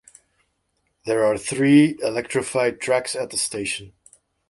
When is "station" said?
3.37-3.93